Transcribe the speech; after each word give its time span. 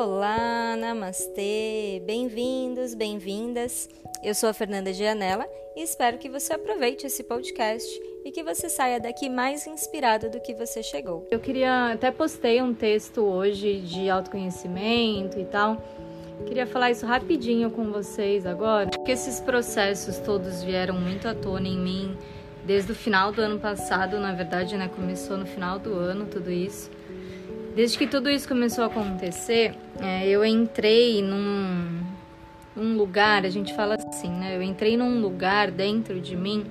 Olá, 0.00 0.76
namastê, 0.78 2.00
bem-vindos, 2.06 2.94
bem-vindas. 2.94 3.90
Eu 4.22 4.32
sou 4.32 4.48
a 4.48 4.52
Fernanda 4.52 4.92
Gianella 4.92 5.44
e 5.74 5.82
espero 5.82 6.18
que 6.18 6.28
você 6.28 6.52
aproveite 6.52 7.04
esse 7.04 7.24
podcast 7.24 8.00
e 8.24 8.30
que 8.30 8.44
você 8.44 8.68
saia 8.68 9.00
daqui 9.00 9.28
mais 9.28 9.66
inspirado 9.66 10.30
do 10.30 10.40
que 10.40 10.54
você 10.54 10.84
chegou. 10.84 11.26
Eu 11.32 11.40
queria, 11.40 11.94
até 11.94 12.12
postei 12.12 12.62
um 12.62 12.72
texto 12.72 13.22
hoje 13.22 13.80
de 13.80 14.08
autoconhecimento 14.08 15.36
e 15.36 15.44
tal. 15.44 15.82
Queria 16.46 16.64
falar 16.64 16.92
isso 16.92 17.04
rapidinho 17.04 17.68
com 17.68 17.90
vocês 17.90 18.46
agora, 18.46 18.90
porque 18.90 19.10
esses 19.10 19.40
processos 19.40 20.18
todos 20.18 20.62
vieram 20.62 20.94
muito 20.94 21.26
à 21.26 21.34
tona 21.34 21.66
em 21.66 21.76
mim 21.76 22.16
desde 22.64 22.92
o 22.92 22.94
final 22.94 23.32
do 23.32 23.40
ano 23.40 23.58
passado, 23.58 24.20
na 24.20 24.32
verdade, 24.32 24.76
né? 24.76 24.86
Começou 24.94 25.36
no 25.36 25.46
final 25.46 25.76
do 25.80 25.92
ano 25.94 26.26
tudo 26.26 26.52
isso. 26.52 26.88
Desde 27.74 27.96
que 27.96 28.06
tudo 28.06 28.28
isso 28.28 28.48
começou 28.48 28.84
a 28.84 28.86
acontecer, 28.88 29.74
é, 30.00 30.28
eu 30.28 30.44
entrei 30.44 31.22
num, 31.22 32.00
num 32.74 32.96
lugar, 32.96 33.44
a 33.44 33.50
gente 33.50 33.74
fala 33.74 33.94
assim, 33.94 34.30
né? 34.30 34.56
Eu 34.56 34.62
entrei 34.62 34.96
num 34.96 35.20
lugar 35.20 35.70
dentro 35.70 36.20
de 36.20 36.36
mim 36.36 36.66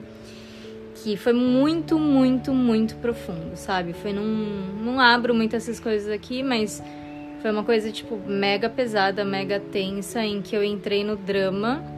que 0.96 1.16
foi 1.16 1.34
muito, 1.34 1.98
muito, 1.98 2.54
muito 2.54 2.96
profundo, 2.96 3.56
sabe? 3.56 3.94
Foi 3.94 4.12
num. 4.12 4.84
Não 4.84 5.00
abro 5.00 5.34
muito 5.34 5.56
essas 5.56 5.80
coisas 5.80 6.12
aqui, 6.12 6.44
mas 6.44 6.84
foi 7.42 7.52
uma 7.52 7.64
coisa, 7.64 7.92
tipo, 7.92 8.18
mega 8.28 8.70
pesada, 8.70 9.24
mega 9.24 9.60
tensa, 9.60 10.24
em 10.24 10.42
que 10.42 10.56
eu 10.56 10.64
entrei 10.64 11.04
no 11.04 11.16
drama 11.16 11.97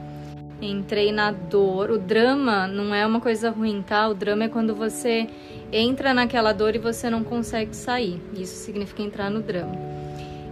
entrei 0.61 1.11
na 1.11 1.31
dor. 1.31 1.91
O 1.91 1.97
drama 1.97 2.67
não 2.67 2.93
é 2.93 3.05
uma 3.05 3.19
coisa 3.19 3.49
ruim, 3.49 3.81
tá? 3.81 4.07
O 4.07 4.13
drama 4.13 4.45
é 4.45 4.49
quando 4.49 4.75
você 4.75 5.27
entra 5.71 6.13
naquela 6.13 6.51
dor 6.51 6.75
e 6.75 6.79
você 6.79 7.09
não 7.09 7.23
consegue 7.23 7.75
sair. 7.75 8.21
Isso 8.33 8.55
significa 8.55 9.01
entrar 9.01 9.29
no 9.29 9.41
drama. 9.41 9.75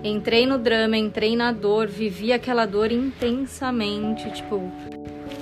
Entrei 0.04 0.46
no 0.46 0.58
drama, 0.58 0.96
entrei 0.96 1.36
na 1.36 1.52
dor, 1.52 1.88
vivi 1.88 2.32
aquela 2.32 2.66
dor 2.66 2.92
intensamente, 2.92 4.32
tipo, 4.32 4.72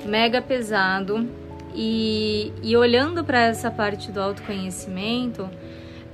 mega 0.04 0.40
pesado. 0.40 1.28
E, 1.74 2.52
e 2.62 2.74
olhando 2.74 3.22
para 3.22 3.42
essa 3.42 3.70
parte 3.70 4.10
do 4.10 4.18
autoconhecimento, 4.18 5.48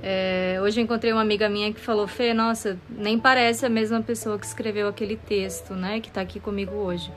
é, 0.03 0.59
hoje 0.61 0.81
eu 0.81 0.83
encontrei 0.83 1.13
uma 1.13 1.21
amiga 1.21 1.47
minha 1.47 1.71
que 1.71 1.79
falou: 1.79 2.05
Fê, 2.05 2.33
nossa, 2.33 2.77
nem 2.89 3.17
parece 3.17 3.65
a 3.65 3.69
mesma 3.69 4.01
pessoa 4.01 4.37
que 4.37 4.45
escreveu 4.45 4.89
aquele 4.89 5.15
texto, 5.15 5.73
né? 5.73 6.01
Que 6.01 6.11
tá 6.11 6.19
aqui 6.19 6.41
comigo 6.41 6.75
hoje. 6.75 7.09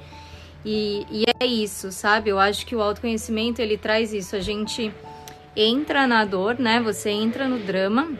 E, 0.68 1.06
e 1.12 1.24
é 1.38 1.46
isso, 1.46 1.92
sabe? 1.92 2.30
Eu 2.30 2.40
acho 2.40 2.66
que 2.66 2.74
o 2.74 2.82
autoconhecimento 2.82 3.62
ele 3.62 3.78
traz 3.78 4.12
isso. 4.12 4.34
A 4.34 4.40
gente 4.40 4.92
entra 5.54 6.08
na 6.08 6.24
dor, 6.24 6.58
né? 6.58 6.80
Você 6.80 7.08
entra 7.08 7.46
no 7.46 7.60
drama. 7.60 8.10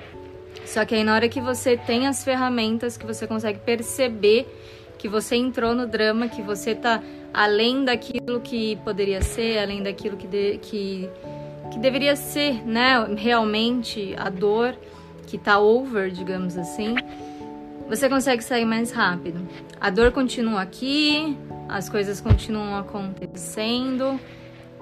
Só 0.64 0.84
que 0.84 0.94
aí 0.94 1.02
na 1.02 1.12
hora 1.12 1.28
que 1.28 1.40
você 1.40 1.76
tem 1.76 2.06
as 2.06 2.22
ferramentas 2.22 2.96
que 2.96 3.04
você 3.04 3.26
consegue 3.26 3.58
perceber 3.58 4.46
que 4.96 5.08
você 5.08 5.34
entrou 5.34 5.74
no 5.74 5.88
drama, 5.88 6.28
que 6.28 6.40
você 6.40 6.72
tá 6.72 7.02
além 7.34 7.84
daquilo 7.84 8.40
que 8.40 8.76
poderia 8.76 9.20
ser, 9.22 9.58
além 9.58 9.82
daquilo 9.82 10.16
que, 10.16 10.28
de, 10.28 10.58
que, 10.58 11.10
que 11.72 11.80
deveria 11.80 12.14
ser, 12.14 12.64
né? 12.64 13.04
Realmente 13.16 14.14
a 14.16 14.30
dor 14.30 14.76
que 15.26 15.36
tá 15.36 15.58
over, 15.58 16.12
digamos 16.12 16.56
assim, 16.56 16.94
você 17.88 18.08
consegue 18.08 18.42
sair 18.42 18.64
mais 18.64 18.92
rápido. 18.92 19.46
A 19.80 19.90
dor 19.90 20.12
continua 20.12 20.62
aqui, 20.62 21.36
as 21.68 21.88
coisas 21.88 22.20
continuam 22.20 22.76
acontecendo. 22.76 24.18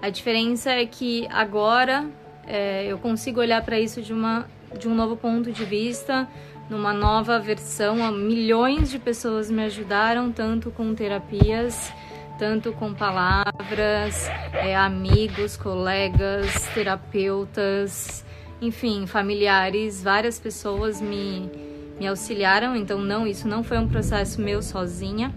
A 0.02 0.10
diferença 0.10 0.70
é 0.70 0.84
que 0.84 1.27
agora 1.30 2.06
é, 2.46 2.86
eu 2.86 2.98
consigo 2.98 3.40
olhar 3.40 3.62
para 3.64 3.78
isso 3.78 4.02
de, 4.02 4.12
uma, 4.12 4.46
de 4.78 4.88
um 4.88 4.94
novo 4.94 5.16
ponto 5.16 5.50
de 5.50 5.64
vista, 5.64 6.28
numa 6.68 6.92
nova 6.92 7.38
versão. 7.38 8.12
Milhões 8.12 8.90
de 8.90 8.98
pessoas 8.98 9.50
me 9.50 9.64
ajudaram, 9.64 10.30
tanto 10.30 10.70
com 10.70 10.94
terapias, 10.94 11.92
tanto 12.39 12.73
com 12.73 12.92
palavras, 12.92 14.28
é, 14.52 14.77
amigos, 14.77 15.56
colegas, 15.56 16.68
terapeutas, 16.74 18.24
enfim, 18.61 19.06
familiares. 19.06 20.02
Várias 20.02 20.39
pessoas 20.39 21.00
me, 21.00 21.50
me 21.98 22.06
auxiliaram, 22.06 22.77
então 22.77 22.98
não, 22.98 23.27
isso 23.27 23.48
não 23.48 23.62
foi 23.62 23.78
um 23.78 23.89
processo 23.89 24.40
meu 24.40 24.61
sozinha, 24.62 25.33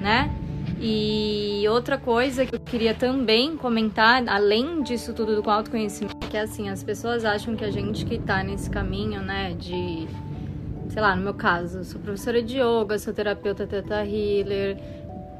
né? 0.00 0.30
E 0.80 1.64
outra 1.68 1.96
coisa 1.96 2.44
que 2.44 2.54
eu 2.54 2.60
queria 2.60 2.94
também 2.94 3.56
comentar, 3.56 4.22
além 4.28 4.82
disso 4.82 5.12
tudo 5.12 5.40
do 5.40 5.50
autoconhecimento, 5.50 6.16
que 6.28 6.36
é 6.36 6.40
assim, 6.40 6.68
as 6.68 6.82
pessoas 6.82 7.24
acham 7.24 7.56
que 7.56 7.64
a 7.64 7.70
gente 7.70 8.04
que 8.04 8.18
tá 8.18 8.42
nesse 8.42 8.68
caminho, 8.68 9.22
né, 9.22 9.54
de 9.58 10.06
sei 10.88 11.02
lá, 11.02 11.16
no 11.16 11.22
meu 11.22 11.34
caso, 11.34 11.82
sou 11.84 12.00
professora 12.00 12.42
de 12.42 12.60
yoga, 12.60 12.98
sou 12.98 13.12
terapeuta 13.12 13.66
teta 13.66 14.04
healer, 14.04 14.76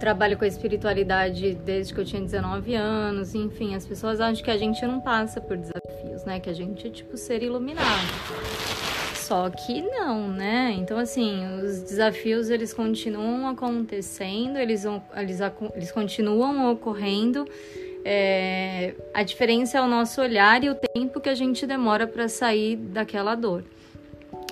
trabalho 0.01 0.37
com 0.37 0.45
a 0.45 0.49
espiritualidade 0.49 1.55
desde 1.55 1.95
que 1.95 2.01
eu 2.01 2.05
tinha 2.05 2.21
19 2.21 2.75
anos, 2.75 3.35
enfim, 3.35 3.75
as 3.75 3.87
pessoas 3.87 4.21
acham 4.21 4.45
que 4.45 4.51
a 4.51 4.59
gente 4.59 4.85
não 4.85 5.01
passa 5.01 5.41
por 5.41 5.57
desafios, 5.57 6.25
né, 6.25 6.41
que 6.41 6.51
a 6.51 6.55
gente 6.55 6.87
é 6.87 6.91
tipo 6.91 7.17
ser 7.17 7.43
iluminado. 7.43 9.04
Só 9.25 9.49
que 9.49 9.81
não, 9.81 10.29
né? 10.29 10.77
Então, 10.79 10.99
assim, 10.99 11.47
os 11.63 11.81
desafios 11.81 12.51
eles 12.51 12.75
continuam 12.75 13.49
acontecendo, 13.49 14.59
eles, 14.59 14.85
eles, 15.17 15.39
eles 15.75 15.91
continuam 15.91 16.71
ocorrendo. 16.71 17.49
É, 18.05 18.93
a 19.15 19.23
diferença 19.23 19.79
é 19.79 19.81
o 19.81 19.87
nosso 19.87 20.21
olhar 20.21 20.63
e 20.63 20.69
o 20.69 20.75
tempo 20.75 21.23
que 21.23 21.31
a 21.31 21.35
gente 21.35 21.67
demora 21.67 22.07
para 22.07 22.29
sair 22.29 22.77
daquela 22.77 23.35
dor. 23.35 23.65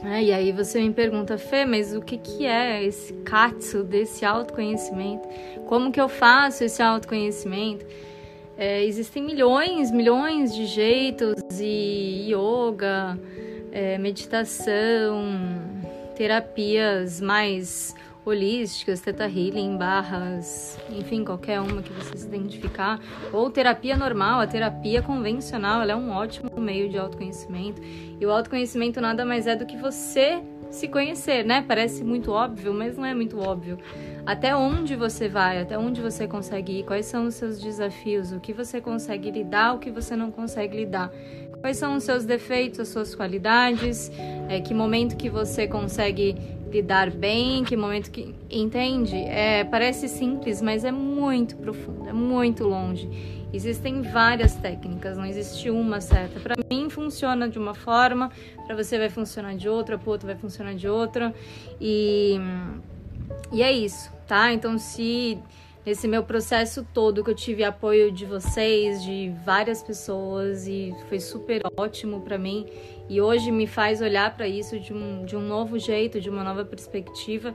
É, 0.03 0.23
e 0.23 0.33
aí 0.33 0.53
você 0.53 0.81
me 0.81 0.91
pergunta, 0.91 1.37
Fê, 1.37 1.67
mas 1.67 1.95
o 1.95 2.01
que, 2.01 2.17
que 2.17 2.47
é 2.47 2.83
esse 2.83 3.13
katsu 3.25 3.85
desse 3.85 4.25
autoconhecimento? 4.25 5.29
Como 5.67 5.93
que 5.93 6.01
eu 6.01 6.09
faço 6.09 6.65
esse 6.65 6.83
autoconhecimento? 6.83 7.85
É, 8.57 8.83
existem 8.87 9.23
milhões, 9.23 9.91
milhões 9.91 10.55
de 10.55 10.65
jeitos 10.65 11.37
e 11.61 12.33
yoga, 12.33 13.19
é, 13.73 13.99
meditação, 13.99 15.25
terapias 16.15 17.21
mais 17.21 17.95
holísticas, 18.25 19.01
teta 19.01 19.25
healing, 19.25 19.77
barras, 19.77 20.79
enfim, 20.91 21.25
qualquer 21.25 21.61
uma 21.61 21.83
que 21.83 21.93
você 21.93 22.17
se 22.17 22.27
identificar, 22.27 23.01
ou 23.33 23.51
terapia 23.51 23.97
normal, 23.97 24.41
a 24.41 24.47
terapia 24.47 25.03
convencional, 25.03 25.83
ela 25.83 25.93
é 25.93 25.97
um 25.97 26.13
ótimo 26.13 26.51
meio 26.61 26.89
de 26.89 26.97
autoconhecimento. 26.99 27.83
E 27.83 28.25
o 28.25 28.31
autoconhecimento 28.31 29.01
nada 29.01 29.25
mais 29.25 29.47
é 29.47 29.57
do 29.57 29.67
que 29.67 29.77
você 29.77 30.41
se 30.71 30.89
conhecer, 30.89 31.45
né? 31.45 31.65
Parece 31.67 32.03
muito 32.03 32.33
óbvio, 32.33 32.73
mas 32.73 32.97
não 32.97 33.05
é 33.05 33.13
muito 33.13 33.39
óbvio. 33.39 33.79
Até 34.25 34.55
onde 34.57 34.95
você 34.95 35.29
vai, 35.29 35.61
até 35.61 35.77
onde 35.77 36.01
você 36.01 36.27
consegue 36.27 36.79
ir, 36.79 36.85
quais 36.85 37.07
são 37.07 37.27
os 37.27 37.35
seus 37.35 37.61
desafios, 37.61 38.33
o 38.33 38.41
que 38.41 38.53
você 38.53 38.81
consegue 38.81 39.31
lidar, 39.31 39.75
o 39.75 39.79
que 39.79 39.91
você 39.91 40.15
não 40.15 40.31
consegue 40.31 40.77
lidar. 40.77 41.11
Quais 41.63 41.77
são 41.77 41.97
os 41.97 42.03
seus 42.03 42.25
defeitos, 42.25 42.81
as 42.81 42.89
suas 42.89 43.15
qualidades, 43.15 44.11
é, 44.49 44.61
que 44.61 44.75
momento 44.75 45.17
que 45.17 45.31
você 45.31 45.67
consegue 45.69 46.37
lidar 46.73 47.11
bem, 47.11 47.63
que 47.63 47.77
momento 47.77 48.11
que. 48.11 48.35
Entende? 48.51 49.15
É, 49.15 49.63
parece 49.63 50.09
simples, 50.09 50.61
mas 50.61 50.85
é 50.85 50.91
muito 50.91 51.57
profundo, 51.57 52.09
é 52.09 52.13
muito 52.13 52.65
longe. 52.65 53.09
Existem 53.53 54.03
várias 54.03 54.57
técnicas, 54.57 55.17
não 55.17 55.25
existe 55.25 55.71
uma 55.71 56.01
certa. 56.01 56.41
Para 56.41 56.57
mim 56.69 56.91
funciona 56.91 57.49
de 57.49 57.59
uma 57.59 57.75
forma, 57.75 58.31
para 58.67 58.75
você 58.75 58.99
vai 58.99 59.09
funcionar 59.09 59.55
de 59.55 59.69
outra, 59.69 59.97
para 59.97 60.11
outro 60.11 60.27
vai 60.27 60.37
funcionar 60.37 60.75
de 60.75 60.89
outra. 60.89 61.33
E, 61.81 62.41
e 63.53 63.63
é 63.63 63.71
isso, 63.71 64.11
tá? 64.27 64.53
Então 64.53 64.79
se 64.79 65.39
nesse 65.85 66.07
meu 66.07 66.23
processo 66.23 66.87
todo 66.95 67.25
que 67.25 67.31
eu 67.31 67.35
tive 67.35 67.65
apoio 67.65 68.13
de 68.13 68.25
vocês, 68.25 69.03
de 69.03 69.33
várias 69.45 69.83
pessoas 69.83 70.67
e 70.67 70.95
foi 71.09 71.21
super 71.21 71.63
ótimo 71.77 72.21
para 72.21 72.39
mim. 72.39 72.67
E 73.09 73.21
hoje 73.21 73.51
me 73.51 73.67
faz 73.67 74.01
olhar 74.01 74.35
para 74.37 74.47
isso 74.47 74.79
de 74.79 74.93
um, 74.93 75.25
de 75.25 75.37
um 75.37 75.41
novo 75.41 75.79
jeito, 75.79 76.21
de 76.21 76.31
uma 76.31 76.45
nova 76.45 76.65
perspectiva. 76.65 77.55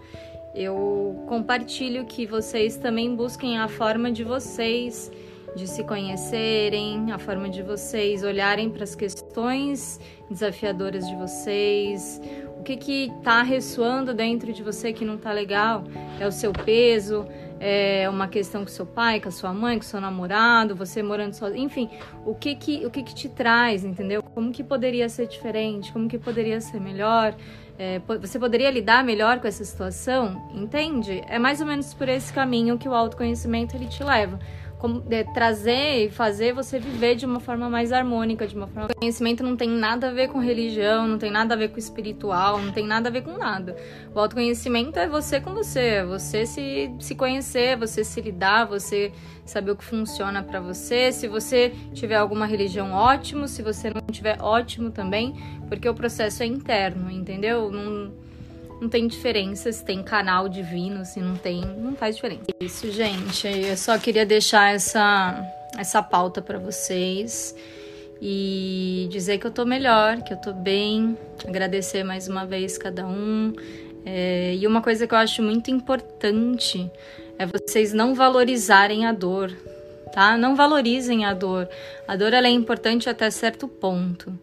Eu 0.53 1.24
compartilho 1.27 2.06
que 2.06 2.25
vocês 2.25 2.77
também 2.77 3.15
busquem 3.15 3.57
a 3.57 3.68
forma 3.68 4.12
de 4.12 4.24
vocês 4.24 5.12
de 5.56 5.68
se 5.68 5.83
conhecerem, 5.83 7.12
a 7.12 7.18
forma 7.18 7.50
de 7.50 7.63
vocês 7.63 8.24
olharem 8.24 8.69
para 8.69 8.83
as 8.83 8.95
questões 8.95 10.00
desafiadoras 10.29 11.07
de 11.07 11.15
vocês, 11.15 12.21
o 12.59 12.63
que 12.63 12.77
que 12.77 13.12
tá 13.24 13.41
ressoando 13.41 14.13
dentro 14.13 14.53
de 14.53 14.62
você 14.62 14.94
que 14.94 15.03
não 15.03 15.18
tá 15.18 15.31
legal, 15.31 15.83
é 16.19 16.27
o 16.27 16.31
seu 16.31 16.51
peso, 16.53 17.25
é 17.59 18.07
uma 18.09 18.27
questão 18.27 18.63
com 18.63 18.69
seu 18.69 18.86
pai, 18.86 19.19
com 19.19 19.30
a 19.30 19.31
sua 19.31 19.54
mãe, 19.54 19.77
com 19.77 19.83
seu 19.83 20.00
namorado, 20.00 20.75
você 20.75 21.01
morando 21.01 21.33
sozinho, 21.33 21.63
enfim, 21.63 21.89
o 22.25 22.36
que 22.36 22.56
que, 22.56 22.86
o 22.86 22.92
que 22.92 23.04
que 23.04 23.15
te 23.15 23.30
traz, 23.30 23.83
entendeu? 23.83 24.21
Como 24.21 24.51
que 24.51 24.63
poderia 24.63 25.09
ser 25.09 25.27
diferente, 25.27 25.92
como 25.92 26.07
que 26.07 26.18
poderia 26.18 26.62
ser 26.62 26.80
melhor, 26.80 27.36
é, 27.80 28.00
você 28.00 28.39
poderia 28.39 28.71
lidar 28.71 29.04
melhor 29.04 29.39
com 29.39 29.48
essa 29.48 29.63
situação, 29.63 30.50
entende? 30.54 31.24
É 31.27 31.38
mais 31.38 31.62
ou 31.62 31.68
menos 31.68 31.94
por 31.94 32.09
esse 32.09 32.33
caminho 32.33 32.77
que 32.77 32.89
o 32.89 32.94
autoconhecimento 32.94 33.75
ele 33.75 33.88
te 33.88 34.03
leva. 34.03 34.39
Como, 34.79 35.03
é, 35.09 35.24
trazer 35.24 36.06
e 36.06 36.09
fazer 36.09 36.53
você 36.53 36.79
viver 36.79 37.15
de 37.15 37.25
uma 37.25 37.39
forma 37.39 37.69
mais 37.69 37.91
harmônica, 37.91 38.47
de 38.47 38.56
uma 38.56 38.68
forma. 38.68 38.89
O 38.91 38.95
conhecimento 38.95 39.44
não 39.44 39.56
tem 39.56 39.69
nada 39.69 40.09
a 40.09 40.12
ver 40.12 40.29
com 40.29 40.39
religião, 40.39 41.07
não 41.07 41.18
tem 41.18 41.31
nada 41.31 41.53
a 41.53 41.57
ver 41.57 41.69
com 41.69 41.79
espiritual, 41.79 42.62
não 42.62 42.71
tem 42.71 42.85
nada 42.85 43.09
a 43.09 43.12
ver 43.12 43.24
com 43.24 43.38
nada. 43.38 43.75
O 44.13 44.19
autoconhecimento 44.19 45.00
é 45.00 45.07
você 45.07 45.41
com 45.41 45.53
você, 45.53 45.79
é 45.79 46.06
você 46.06 46.45
se, 46.45 46.91
se 47.00 47.15
conhecer, 47.15 47.77
você 47.77 48.03
se 48.03 48.21
lidar, 48.21 48.65
você 48.65 49.12
saber 49.45 49.71
o 49.71 49.75
que 49.75 49.83
funciona 49.83 50.44
para 50.44 50.59
você. 50.59 51.12
Se 51.12 51.27
você 51.27 51.74
tiver 51.94 52.15
alguma 52.15 52.45
religião, 52.45 52.91
ótimo. 52.91 53.47
Se 53.47 53.62
você 53.62 53.89
não 53.89 54.01
tiver, 54.12 54.38
ótimo 54.41 54.91
também, 54.91 55.33
porque 55.68 55.88
o 55.89 55.94
processo 55.94 56.44
é 56.44 56.45
interno, 56.45 57.09
entendeu? 57.09 57.71
Não 57.71 58.26
não 58.79 58.89
tem 58.89 59.07
diferença 59.07 59.71
se 59.71 59.83
tem 59.83 60.03
canal 60.03 60.47
divino, 60.47 61.03
se 61.06 61.19
não 61.19 61.35
tem, 61.35 61.62
não 61.62 61.95
faz 61.95 62.15
diferença. 62.15 62.45
Isso, 62.59 62.91
gente, 62.91 63.47
eu 63.47 63.75
só 63.77 63.97
queria 63.97 64.25
deixar 64.25 64.74
essa, 64.74 65.44
essa 65.77 66.01
pauta 66.01 66.41
para 66.41 66.59
vocês 66.59 67.56
e 68.21 69.07
dizer 69.12 69.38
que 69.38 69.47
eu 69.47 69.51
tô 69.51 69.65
melhor, 69.65 70.21
que 70.21 70.33
eu 70.33 70.38
tô 70.38 70.53
bem, 70.53 71.18
agradecer 71.47 72.03
mais 72.03 72.27
uma 72.27 72.45
vez 72.45 72.77
cada 72.77 73.07
um. 73.07 73.53
É, 74.06 74.56
e 74.56 74.65
uma 74.65 74.81
coisa 74.81 75.06
que 75.06 75.13
eu 75.13 75.18
acho 75.18 75.41
muito 75.44 75.69
importante 75.69 76.89
é 77.38 77.45
vocês 77.45 77.94
não 77.94 78.15
valorizarem 78.15 79.06
a 79.06 79.12
dor, 79.12 79.51
tá? 80.13 80.38
Não 80.38 80.56
valorizem 80.56 81.25
a 81.25 81.33
dor. 81.33 81.68
A 82.07 82.15
dor 82.15 82.33
ela 82.33 82.47
é 82.47 82.51
importante 82.51 83.09
até 83.09 83.29
certo 83.29 83.68
ponto. 83.68 84.33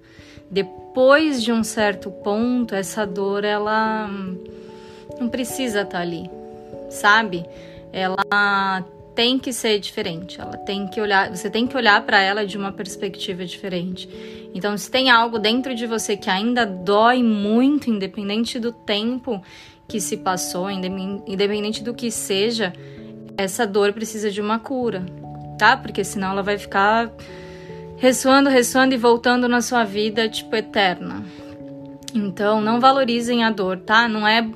Depois 0.54 1.42
de 1.42 1.50
um 1.50 1.64
certo 1.64 2.12
ponto, 2.12 2.76
essa 2.76 3.04
dor 3.04 3.42
ela 3.42 4.08
não 5.18 5.28
precisa 5.28 5.80
estar 5.80 5.98
tá 5.98 6.00
ali, 6.00 6.30
sabe? 6.88 7.44
Ela 7.92 8.84
tem 9.16 9.36
que 9.36 9.52
ser 9.52 9.80
diferente. 9.80 10.40
Ela 10.40 10.56
tem 10.58 10.86
que 10.86 11.00
olhar, 11.00 11.28
você 11.28 11.50
tem 11.50 11.66
que 11.66 11.76
olhar 11.76 12.00
para 12.06 12.22
ela 12.22 12.46
de 12.46 12.56
uma 12.56 12.70
perspectiva 12.70 13.44
diferente. 13.44 14.08
Então, 14.54 14.78
se 14.78 14.88
tem 14.88 15.10
algo 15.10 15.40
dentro 15.40 15.74
de 15.74 15.88
você 15.88 16.16
que 16.16 16.30
ainda 16.30 16.64
dói 16.64 17.20
muito, 17.20 17.90
independente 17.90 18.60
do 18.60 18.70
tempo 18.70 19.42
que 19.88 20.00
se 20.00 20.18
passou, 20.18 20.70
independente 20.70 21.82
do 21.82 21.92
que 21.92 22.12
seja, 22.12 22.72
essa 23.36 23.66
dor 23.66 23.92
precisa 23.92 24.30
de 24.30 24.40
uma 24.40 24.60
cura, 24.60 25.04
tá? 25.58 25.76
Porque 25.76 26.04
senão 26.04 26.30
ela 26.30 26.44
vai 26.44 26.58
ficar 26.58 27.12
ressoando, 28.04 28.50
ressoando 28.50 28.92
e 28.92 28.98
voltando 28.98 29.48
na 29.48 29.62
sua 29.62 29.82
vida, 29.82 30.28
tipo, 30.28 30.54
eterna. 30.54 31.24
Então, 32.14 32.60
não 32.60 32.78
valorizem 32.78 33.42
a 33.42 33.50
dor, 33.50 33.78
tá? 33.78 34.06
Não 34.06 34.28
é. 34.28 34.46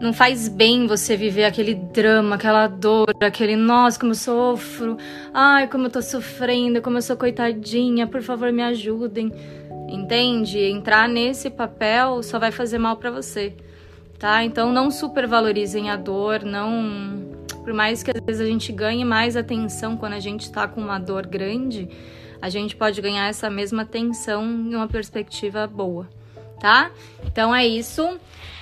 Não 0.00 0.14
faz 0.14 0.48
bem 0.48 0.86
você 0.86 1.14
viver 1.14 1.44
aquele 1.44 1.74
drama, 1.74 2.36
aquela 2.36 2.66
dor, 2.68 3.14
aquele 3.20 3.54
nossa, 3.54 4.00
como 4.00 4.12
eu 4.12 4.16
sofro, 4.16 4.96
ai, 5.34 5.68
como 5.68 5.88
eu 5.88 5.90
tô 5.90 6.00
sofrendo, 6.00 6.80
como 6.80 6.96
eu 6.96 7.02
sou 7.02 7.18
coitadinha, 7.18 8.06
por 8.06 8.22
favor 8.22 8.50
me 8.50 8.62
ajudem. 8.62 9.30
Entende? 9.86 10.58
Entrar 10.58 11.06
nesse 11.06 11.50
papel 11.50 12.22
só 12.22 12.38
vai 12.38 12.50
fazer 12.50 12.78
mal 12.78 12.96
para 12.96 13.10
você, 13.10 13.52
tá? 14.18 14.42
Então 14.42 14.72
não 14.72 14.90
supervalorizem 14.90 15.90
a 15.90 15.96
dor, 15.96 16.44
não. 16.44 17.28
Por 17.62 17.74
mais 17.74 18.02
que 18.02 18.10
às 18.10 18.24
vezes 18.24 18.40
a 18.40 18.46
gente 18.46 18.72
ganhe 18.72 19.04
mais 19.04 19.36
atenção 19.36 19.98
quando 19.98 20.14
a 20.14 20.20
gente 20.20 20.50
tá 20.50 20.66
com 20.66 20.80
uma 20.80 20.98
dor 20.98 21.26
grande, 21.26 21.90
a 22.40 22.48
gente 22.48 22.76
pode 22.76 23.00
ganhar 23.00 23.28
essa 23.28 23.50
mesma 23.50 23.82
atenção 23.82 24.44
em 24.44 24.74
uma 24.74 24.88
perspectiva 24.88 25.66
boa, 25.66 26.08
tá? 26.60 26.90
Então 27.24 27.54
é 27.54 27.66
isso. 27.66 28.18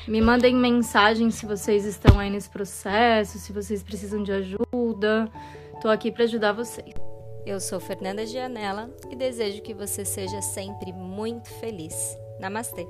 Me 0.07 0.21
mandem 0.21 0.55
mensagem 0.55 1.31
se 1.31 1.45
vocês 1.45 1.85
estão 1.85 2.19
aí 2.19 2.31
nesse 2.31 2.49
processo, 2.49 3.39
se 3.39 3.53
vocês 3.53 3.83
precisam 3.83 4.23
de 4.23 4.33
ajuda. 4.33 5.31
Tô 5.83 5.89
aqui 5.89 6.11
para 6.11 6.25
ajudar 6.25 6.53
vocês. 6.53 6.95
Eu 7.45 7.61
sou 7.61 7.79
Fernanda 7.79 8.27
Gianella 8.27 8.91
e 9.11 9.17
desejo 9.17 9.63
que 9.63 9.75
você 9.75 10.05
seja 10.05 10.41
sempre 10.41 10.93
muito 10.93 11.49
feliz. 11.61 12.17
Namastê! 12.41 12.87